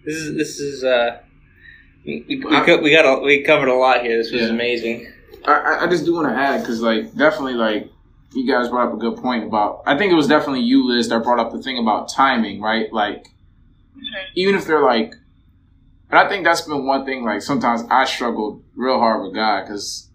But 0.06 0.12
This 0.12 0.18
is 0.22 0.38
this 0.38 0.60
is 0.60 0.84
uh 0.84 1.20
we 2.06 2.24
we, 2.30 2.36
we, 2.38 2.78
we 2.82 2.92
got 2.92 3.06
a, 3.06 3.22
we 3.22 3.42
covered 3.44 3.68
a 3.70 3.74
lot 3.74 4.04
here. 4.04 4.18
This 4.18 4.32
was 4.32 4.44
Yeah. 4.44 4.48
amazing. 4.50 5.12
I, 5.46 5.52
I- 5.54 5.84
I 5.86 5.88
just 5.88 6.06
do 6.06 6.14
want 6.14 6.28
to 6.28 6.36
add 6.36 6.62
because, 6.62 6.82
like, 6.82 7.16
definitely, 7.16 7.54
like, 7.54 7.90
you 8.34 8.48
guys 8.52 8.70
brought 8.70 8.88
up 8.90 8.94
a 8.94 8.98
good 8.98 9.18
point 9.18 9.44
about. 9.44 9.82
I 9.88 9.98
think 9.98 10.12
it 10.12 10.16
was 10.16 10.28
definitely 10.28 10.62
you, 10.62 10.88
Liz, 10.88 11.10
that 11.10 11.24
brought 11.24 11.40
up 11.40 11.52
the 11.52 11.62
thing 11.62 11.78
about 11.80 12.10
timing, 12.10 12.62
right? 12.62 12.92
Like, 12.94 13.28
even 14.36 14.56
if 14.56 14.66
they're 14.66 14.84
like, 14.84 15.14
and 16.12 16.20
I 16.20 16.28
think 16.30 16.44
that's 16.46 16.62
been 16.62 16.86
one 16.86 17.06
thing. 17.06 17.24
Like, 17.24 17.42
sometimes 17.42 17.82
I 17.90 18.06
struggled 18.06 18.64
real 18.76 19.00
hard 19.00 19.24
with 19.24 19.34
God 19.34 19.64
because 19.64 20.10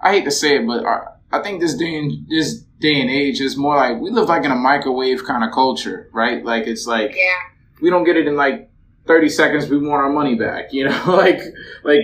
I 0.00 0.12
hate 0.12 0.24
to 0.24 0.30
say 0.30 0.56
it, 0.56 0.66
but 0.66 0.84
I, 0.84 1.06
I 1.32 1.42
think 1.42 1.60
this 1.60 1.74
day 1.74 1.96
and 1.96 2.26
this 2.28 2.60
day 2.80 3.00
and 3.00 3.08
age 3.10 3.40
is 3.40 3.56
more 3.56 3.76
like 3.76 4.00
we 4.00 4.10
live 4.10 4.28
like 4.28 4.44
in 4.44 4.50
a 4.50 4.56
microwave 4.56 5.24
kind 5.24 5.44
of 5.44 5.52
culture, 5.52 6.10
right? 6.12 6.44
Like, 6.44 6.66
it's 6.66 6.86
like 6.86 7.14
Yeah. 7.14 7.32
we 7.80 7.88
don't 7.90 8.04
get 8.04 8.16
it 8.16 8.26
in 8.26 8.36
like 8.36 8.68
30 9.06 9.28
seconds 9.28 9.68
we 9.68 9.78
want 9.78 10.02
our 10.02 10.12
money 10.12 10.34
back 10.36 10.72
you 10.72 10.84
know? 10.84 11.02
Like 11.06 11.40
like 11.84 12.00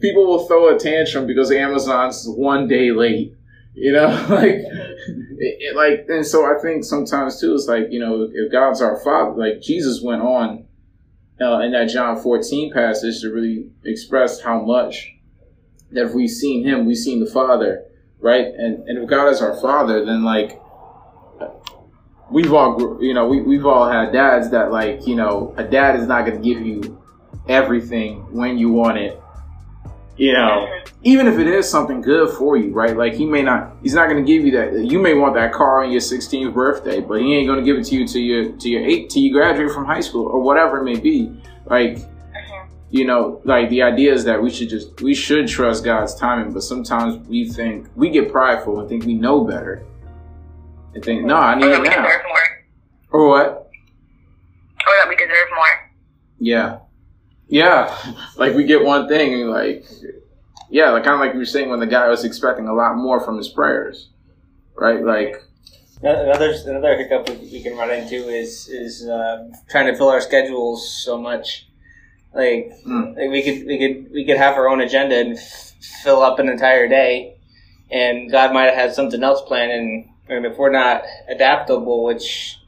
people 0.00 0.26
will 0.26 0.46
throw 0.46 0.74
a 0.74 0.78
tantrum 0.78 1.26
because 1.26 1.50
amazon's 1.50 2.24
one 2.28 2.68
day 2.68 2.90
late 2.92 3.34
you 3.74 3.92
know? 3.92 4.08
Like 4.28 4.56
it, 4.56 5.56
it- 5.60 5.76
like 5.76 6.04
and 6.08 6.24
so 6.26 6.44
i 6.44 6.60
think 6.60 6.84
sometimes 6.84 7.40
too 7.40 7.54
it's 7.54 7.66
like 7.66 7.86
you 7.90 7.98
know 7.98 8.28
if 8.32 8.52
god's 8.52 8.80
our 8.82 8.96
father 9.00 9.34
like 9.36 9.60
jesus 9.62 10.00
went 10.02 10.22
on 10.22 10.64
uh, 11.40 11.58
in 11.60 11.72
that 11.72 11.88
john 11.88 12.20
14 12.20 12.72
passage 12.72 13.20
to 13.22 13.28
really 13.32 13.70
express 13.84 14.40
how 14.42 14.60
much 14.62 15.14
that 15.90 16.06
if 16.06 16.14
we've 16.14 16.30
seen 16.30 16.64
him 16.64 16.86
we've 16.86 16.96
seen 16.96 17.18
the 17.24 17.30
father 17.30 17.84
right? 18.20 18.46
And 18.46 18.86
and 18.88 18.98
if 19.02 19.08
god 19.10 19.28
is 19.28 19.40
our 19.42 19.58
father 19.60 20.04
then 20.04 20.22
like 20.22 20.60
we've 22.32 22.52
all 22.52 22.98
you 23.00 23.14
know 23.14 23.26
we, 23.26 23.40
we've 23.42 23.66
all 23.66 23.88
had 23.88 24.12
dads 24.12 24.50
that 24.50 24.70
like 24.70 25.06
you 25.06 25.14
know 25.14 25.54
a 25.56 25.64
dad 25.64 25.98
is 25.98 26.06
not 26.06 26.24
going 26.24 26.40
to 26.40 26.42
give 26.42 26.64
you 26.64 26.98
everything 27.48 28.18
when 28.34 28.58
you 28.58 28.70
want 28.70 28.98
it. 28.98 29.20
You 30.16 30.32
know 30.32 30.82
even 31.04 31.26
if 31.26 31.38
it 31.38 31.48
is 31.48 31.68
something 31.68 32.00
good 32.00 32.30
for 32.36 32.56
you 32.56 32.72
right? 32.72 32.96
Like 32.96 33.14
he 33.14 33.26
may 33.26 33.42
not 33.42 33.76
he's 33.82 33.94
not 33.94 34.08
going 34.08 34.24
to 34.24 34.32
give 34.32 34.44
you 34.44 34.52
that 34.52 34.84
you 34.84 35.00
may 35.00 35.14
want 35.14 35.34
that 35.34 35.52
car 35.52 35.84
on 35.84 35.90
your 35.90 36.00
16th 36.00 36.54
birthday 36.54 37.00
but 37.00 37.20
he 37.20 37.34
ain't 37.34 37.46
going 37.46 37.58
to 37.58 37.64
give 37.64 37.76
it 37.76 37.84
to 37.86 37.96
you 37.96 38.06
to 38.06 38.20
your 38.20 38.52
to 38.52 38.68
your 38.68 38.84
eight 38.84 39.10
till 39.10 39.22
you 39.22 39.32
graduate 39.32 39.72
from 39.72 39.84
high 39.84 40.00
school 40.00 40.26
or 40.26 40.40
whatever 40.40 40.78
it 40.78 40.84
may 40.84 40.98
be. 40.98 41.32
Like 41.66 41.98
you 42.90 43.06
know 43.06 43.40
like 43.44 43.68
the 43.70 43.82
idea 43.82 44.12
is 44.12 44.24
that 44.24 44.40
we 44.40 44.50
should 44.50 44.68
just 44.68 45.00
we 45.00 45.14
should 45.14 45.48
trust 45.48 45.82
god's 45.82 46.14
timing 46.14 46.52
but 46.52 46.62
sometimes 46.62 47.16
we 47.26 47.48
think 47.48 47.88
we 47.96 48.10
get 48.10 48.30
prideful 48.30 48.78
and 48.80 48.88
think 48.88 49.04
we 49.04 49.14
know 49.14 49.42
better 49.44 49.84
and 50.94 51.04
think 51.04 51.24
no 51.24 51.36
i 51.36 51.54
need 51.54 51.64
Or 51.66 51.68
that 51.70 51.78
it 51.78 51.82
we 51.82 51.88
now 51.88 52.02
deserve 52.06 52.22
more. 52.28 53.20
or 53.20 53.28
what 53.28 53.46
Or 54.86 54.92
that 55.00 55.08
we 55.08 55.16
deserve 55.16 55.48
more. 55.54 55.90
Yeah. 56.38 56.78
Yeah. 57.48 57.96
Like 58.36 58.54
we 58.54 58.64
get 58.64 58.82
one 58.84 59.06
thing 59.08 59.32
and 59.34 59.50
like 59.50 59.84
yeah, 60.70 60.90
like 60.90 61.04
kind 61.04 61.14
of 61.14 61.20
like 61.20 61.34
you 61.34 61.38
were 61.38 61.44
saying 61.44 61.68
when 61.68 61.80
the 61.80 61.86
guy 61.86 62.08
was 62.08 62.24
expecting 62.24 62.66
a 62.66 62.72
lot 62.74 62.96
more 62.96 63.20
from 63.20 63.36
his 63.36 63.48
prayers. 63.48 64.08
Right? 64.74 65.04
Like 65.04 65.36
Another 66.02 66.52
another 66.66 66.96
hiccup 66.96 67.28
we 67.28 67.36
we 67.52 67.62
can 67.62 67.76
run 67.76 67.90
into 67.90 68.28
is 68.28 68.68
is 68.68 69.06
uh, 69.06 69.48
trying 69.70 69.86
to 69.86 69.94
fill 69.96 70.08
our 70.08 70.20
schedules 70.20 70.90
so 71.04 71.16
much. 71.20 71.68
Like, 72.34 72.72
Hmm. 72.84 73.12
like 73.16 73.30
we 73.30 73.42
could 73.42 73.66
we 73.68 73.78
could 73.78 74.12
we 74.12 74.24
could 74.24 74.38
have 74.38 74.56
our 74.56 74.68
own 74.68 74.80
agenda 74.80 75.14
and 75.16 75.36
f- 75.38 75.74
fill 76.02 76.22
up 76.22 76.38
an 76.40 76.48
entire 76.48 76.88
day, 76.88 77.36
and 77.90 78.32
God 78.32 78.52
might 78.52 78.64
have 78.64 78.74
had 78.74 78.94
something 78.94 79.22
else 79.22 79.42
planned. 79.42 79.70
And, 79.70 80.08
and 80.36 80.46
if 80.46 80.56
we're 80.56 80.70
not 80.70 81.02
adaptable, 81.28 82.04
which 82.04 82.58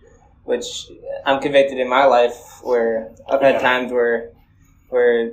which 0.45 0.91
I'm 1.25 1.41
convicted 1.41 1.79
in 1.79 1.89
my 1.89 2.05
life, 2.05 2.61
where 2.63 3.11
I've 3.29 3.41
had 3.41 3.55
Yeah. 3.55 3.61
times 3.61 3.93
where 3.93 4.31
where 4.89 5.33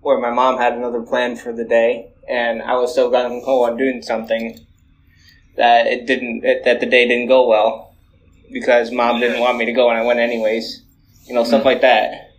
where 0.00 0.18
my 0.18 0.30
mom 0.30 0.58
had 0.58 0.72
another 0.72 1.02
plan 1.02 1.36
for 1.36 1.52
the 1.52 1.64
day, 1.64 2.12
and 2.28 2.62
I 2.62 2.74
was 2.76 2.94
so 2.94 3.10
gung 3.10 3.44
ho 3.44 3.64
on 3.64 3.76
doing 3.76 4.02
something 4.02 4.58
that 5.56 5.86
it 5.86 6.06
didn't 6.06 6.44
it, 6.44 6.64
that 6.64 6.80
the 6.80 6.86
day 6.86 7.06
didn't 7.06 7.28
go 7.28 7.46
well 7.46 7.94
because 8.52 8.90
mom 8.90 9.20
didn't 9.20 9.40
want 9.40 9.58
me 9.58 9.66
to 9.66 9.72
go 9.72 9.88
and 9.90 9.98
I 9.98 10.04
went 10.04 10.18
anyways. 10.18 10.82
You 11.26 11.34
know, 11.34 11.44
stuff 11.44 11.62
mm. 11.62 11.66
like 11.66 11.82
that. 11.82 12.32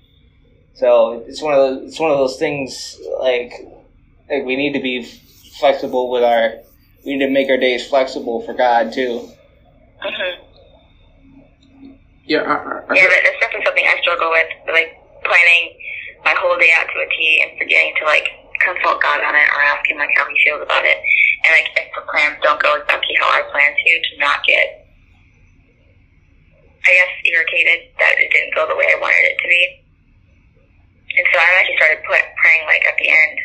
So 0.73 1.23
it's 1.27 1.41
one 1.41 1.53
of 1.53 1.59
those 1.59 1.89
it's 1.89 1.99
one 1.99 2.11
of 2.11 2.17
those 2.17 2.37
things 2.37 2.99
like 3.19 3.53
like 4.29 4.45
we 4.45 4.55
need 4.55 4.73
to 4.73 4.81
be 4.81 5.03
flexible 5.59 6.09
with 6.09 6.23
our 6.23 6.55
we 7.05 7.15
need 7.15 7.25
to 7.25 7.31
make 7.31 7.49
our 7.49 7.57
days 7.57 7.87
flexible 7.87 8.41
for 8.41 8.53
God 8.53 8.93
too. 8.93 9.29
Mm-hmm. 10.03 10.43
yeah, 12.25 12.43
I, 12.43 12.55
I, 12.55 12.79
I, 12.87 12.93
Yeah, 12.95 13.07
that, 13.07 13.21
that's 13.23 13.39
definitely 13.39 13.65
something 13.65 13.87
I 13.87 13.95
struggle 14.01 14.31
with. 14.31 14.47
Like 14.67 14.99
planning 15.23 15.75
my 16.23 16.35
whole 16.39 16.57
day 16.59 16.71
out 16.75 16.87
to 16.87 16.97
a 16.99 17.07
T 17.07 17.43
and 17.43 17.59
forgetting 17.59 17.93
to 17.99 18.05
like 18.05 18.27
consult 18.63 19.03
God 19.03 19.19
on 19.23 19.35
it 19.35 19.47
or 19.51 19.59
ask 19.63 19.83
him 19.87 19.99
like 19.99 20.11
how 20.15 20.27
he 20.27 20.35
feels 20.43 20.63
about 20.63 20.83
it. 20.83 20.99
And 21.43 21.51
like 21.51 21.67
if 21.75 21.87
the 21.95 22.03
plans 22.07 22.39
don't 22.43 22.59
go 22.63 22.79
exactly 22.79 23.15
how 23.19 23.27
I 23.31 23.43
plan 23.51 23.71
to, 23.75 23.91
to 23.99 24.13
not 24.19 24.43
get, 24.47 24.87
I 26.87 26.91
guess, 26.91 27.11
irritated 27.27 27.91
that 27.99 28.15
it 28.19 28.31
didn't 28.31 28.55
go 28.55 28.67
the 28.67 28.75
way 28.75 28.87
I 28.91 28.99
wanted 28.99 29.23
it 29.27 29.37
to 29.39 29.47
be. 29.47 29.63
And 31.15 31.25
so 31.31 31.37
I 31.39 31.47
actually 31.59 31.77
started 31.77 31.99
put, 32.07 32.23
praying 32.39 32.63
like 32.65 32.83
at 32.87 32.97
the 32.97 33.07
end, 33.07 33.35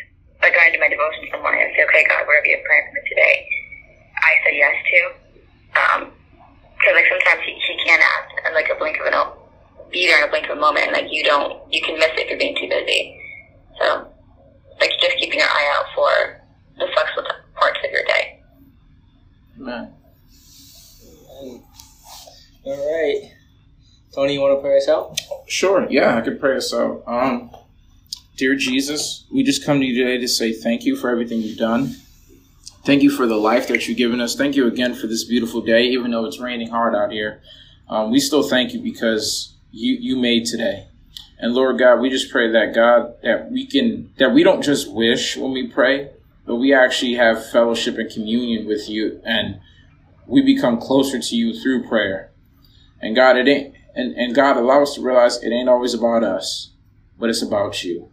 like 0.41 0.53
going 0.55 0.67
into 0.67 0.79
my 0.79 0.87
devotions 0.89 1.27
in 1.27 1.31
the 1.35 1.43
morning 1.43 1.61
and 1.63 1.71
say, 1.75 1.83
okay, 1.83 2.03
God, 2.07 2.23
whatever 2.25 2.47
you 2.47 2.55
have 2.57 2.65
planned 2.65 2.85
for 2.87 2.95
me 2.95 3.03
today, 3.09 3.35
I 4.17 4.31
said 4.43 4.55
yes 4.55 4.75
to. 4.87 4.99
Um, 5.79 6.01
because 6.79 6.95
like 6.95 7.09
sometimes 7.11 7.41
he, 7.45 7.53
he 7.53 7.75
can 7.83 7.99
act 7.99 8.31
in 8.47 8.53
like 8.53 8.69
a 8.71 8.75
blink 8.79 8.97
of 8.99 9.07
an 9.07 9.13
eye, 9.13 9.31
be 9.91 10.07
there 10.07 10.23
in 10.23 10.27
a 10.27 10.31
blink 10.31 10.47
of 10.47 10.57
a 10.57 10.61
moment, 10.61 10.87
and 10.87 10.93
like 10.93 11.11
you 11.11 11.23
don't, 11.23 11.59
you 11.71 11.81
can 11.81 11.99
miss 11.99 12.15
it 12.15 12.23
if 12.23 12.29
you're 12.29 12.39
being 12.39 12.55
too 12.55 12.69
busy. 12.69 13.19
So, 13.79 14.07
like 14.79 14.91
just 15.01 15.17
keeping 15.17 15.39
your 15.39 15.47
eye 15.49 15.75
out 15.75 15.85
for 15.93 16.41
the 16.79 16.87
flexible 16.93 17.27
parts 17.55 17.79
of 17.83 17.91
your 17.91 18.03
day. 18.03 18.41
man. 19.57 19.93
All 22.65 22.91
right, 22.91 23.31
Tony, 24.13 24.33
you 24.33 24.41
want 24.41 24.57
to 24.57 24.61
pray 24.61 24.77
us 24.77 24.87
out? 24.87 25.19
Sure, 25.47 25.87
yeah, 25.89 26.17
I 26.17 26.21
could 26.21 26.39
pray 26.39 26.57
us 26.57 26.73
out. 26.73 27.03
Um, 27.07 27.51
dear 28.39 28.55
Jesus, 28.55 29.25
we 29.29 29.43
just 29.43 29.65
come 29.65 29.81
to 29.81 29.85
you 29.85 30.01
today 30.01 30.17
to 30.17 30.27
say 30.27 30.53
thank 30.53 30.85
you 30.85 30.95
for 30.95 31.09
everything 31.09 31.41
you've 31.41 31.57
done. 31.57 31.87
Thank 32.85 33.03
you 33.03 33.11
for 33.11 33.27
the 33.27 33.35
life 33.35 33.67
that 33.67 33.85
you've 33.85 33.97
given 33.97 34.21
us. 34.21 34.33
Thank 34.33 34.55
you 34.55 34.65
again 34.65 34.95
for 34.95 35.07
this 35.07 35.25
beautiful 35.25 35.59
day, 35.59 35.83
even 35.87 36.11
though 36.11 36.23
it's 36.23 36.39
raining 36.39 36.69
hard 36.69 36.95
out 36.95 37.11
here. 37.11 37.41
Um, 37.89 38.11
we 38.11 38.21
still 38.21 38.41
thank 38.41 38.73
you 38.73 38.79
because 38.79 39.57
you 39.71 39.97
you 39.99 40.15
made 40.15 40.45
today. 40.45 40.87
And 41.37 41.53
Lord 41.53 41.79
God, 41.79 41.99
we 41.99 42.09
just 42.09 42.31
pray 42.31 42.49
that 42.49 42.73
God 42.73 43.15
that 43.23 43.51
we 43.51 43.65
can 43.65 44.13
that 44.19 44.33
we 44.33 44.43
don't 44.43 44.61
just 44.61 44.89
wish 44.89 45.35
when 45.35 45.51
we 45.51 45.67
pray, 45.67 46.09
but 46.45 46.55
we 46.55 46.73
actually 46.73 47.15
have 47.15 47.51
fellowship 47.51 47.97
and 47.97 48.09
communion 48.09 48.65
with 48.65 48.87
you, 48.89 49.19
and 49.25 49.59
we 50.27 50.41
become 50.41 50.79
closer 50.79 51.19
to 51.19 51.35
you 51.35 51.59
through 51.59 51.89
prayer. 51.89 52.31
And 53.01 53.17
God, 53.17 53.35
it 53.35 53.49
ain't 53.49 53.75
and, 53.95 54.15
and 54.15 54.33
God 54.33 54.55
allow 54.55 54.83
us 54.83 54.95
to 54.95 55.01
realize 55.01 55.43
it 55.43 55.51
ain't 55.51 55.67
always 55.67 55.93
about 55.93 56.23
us, 56.23 56.69
but 57.19 57.29
it's 57.29 57.41
about 57.41 57.83
you. 57.83 58.09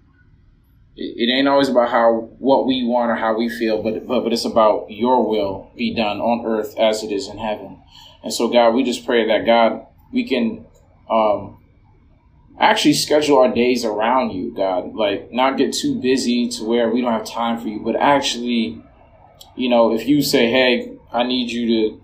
It, 0.99 1.29
ain't 1.31 1.47
always 1.47 1.69
about 1.69 1.91
how 1.91 2.31
what 2.39 2.67
we 2.67 2.83
want 2.85 3.11
or 3.11 3.17
how 3.17 3.37
we 3.37 3.51
feel, 3.51 3.83
but, 3.83 4.07
but 4.07 4.21
but 4.23 4.33
it's 4.33 4.47
about 4.47 4.91
your 4.91 5.29
will 5.29 5.71
be 5.77 5.95
done 5.95 6.21
on 6.21 6.47
earth 6.47 6.75
as 6.79 7.03
it 7.03 7.13
is 7.13 7.29
in 7.29 7.37
heaven. 7.37 7.83
And 8.23 8.33
so 8.33 8.49
God, 8.49 8.71
we 8.71 8.83
just 8.83 9.05
pray 9.05 9.27
that 9.27 9.45
God 9.45 9.87
we 10.13 10.27
can 10.27 10.65
um 11.11 11.59
actually 12.59 12.95
schedule 12.95 13.39
our 13.39 13.53
days 13.53 13.85
around 13.85 14.31
you, 14.31 14.55
God. 14.55 14.95
Like 14.95 15.31
not 15.33 15.59
get 15.59 15.75
too 15.75 16.01
busy 16.01 16.49
to 16.51 16.65
where 16.65 16.89
we 16.89 17.03
don't 17.03 17.13
have 17.13 17.27
time 17.27 17.61
for 17.61 17.69
you, 17.69 17.81
but 17.81 17.97
actually, 17.97 18.83
you 19.55 19.69
know, 19.69 19.95
if 19.95 20.07
you 20.09 20.23
say, 20.23 20.51
Hey, 20.51 20.97
I 21.13 21.25
need 21.25 21.51
you 21.51 21.67
to 21.67 22.01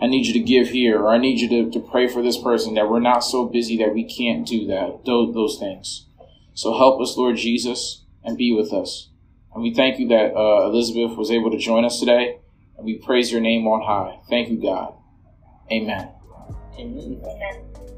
I 0.00 0.06
need 0.06 0.26
you 0.26 0.32
to 0.34 0.40
give 0.40 0.68
here, 0.68 1.00
or 1.00 1.08
I 1.08 1.18
need 1.18 1.40
you 1.40 1.48
to, 1.48 1.70
to 1.72 1.80
pray 1.80 2.06
for 2.06 2.22
this 2.22 2.38
person, 2.40 2.74
that 2.74 2.88
we're 2.88 3.00
not 3.00 3.24
so 3.24 3.46
busy 3.46 3.76
that 3.78 3.92
we 3.92 4.04
can't 4.04 4.46
do 4.46 4.66
that, 4.68 5.04
those, 5.04 5.34
those 5.34 5.58
things. 5.58 6.06
So 6.54 6.76
help 6.76 7.00
us, 7.00 7.16
Lord 7.16 7.36
Jesus, 7.36 8.02
and 8.24 8.36
be 8.36 8.52
with 8.52 8.72
us. 8.72 9.10
And 9.52 9.62
we 9.62 9.74
thank 9.74 9.98
you 9.98 10.08
that 10.08 10.34
uh, 10.34 10.66
Elizabeth 10.66 11.16
was 11.16 11.30
able 11.30 11.50
to 11.50 11.58
join 11.58 11.84
us 11.84 11.98
today, 11.98 12.38
and 12.76 12.84
we 12.84 12.98
praise 12.98 13.32
your 13.32 13.40
name 13.40 13.66
on 13.66 13.82
high. 13.82 14.20
Thank 14.28 14.50
you, 14.50 14.60
God. 14.60 14.94
Amen. 15.72 16.10
Amen. 16.78 17.20
Amen. 17.24 17.97